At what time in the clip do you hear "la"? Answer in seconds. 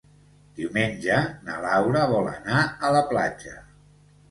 2.99-3.05